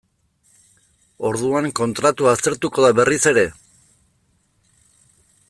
Orduan 1.29 1.67
kontratua 1.81 2.33
aztertuko 2.39 2.87
da 2.87 2.91
berriz 3.01 3.21
ere? 3.33 3.45